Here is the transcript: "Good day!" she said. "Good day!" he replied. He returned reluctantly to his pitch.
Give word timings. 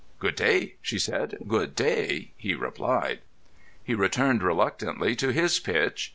"Good 0.17 0.35
day!" 0.35 0.77
she 0.81 0.97
said. 0.97 1.37
"Good 1.47 1.75
day!" 1.75 2.31
he 2.35 2.55
replied. 2.55 3.19
He 3.83 3.93
returned 3.93 4.41
reluctantly 4.41 5.15
to 5.17 5.31
his 5.31 5.59
pitch. 5.59 6.09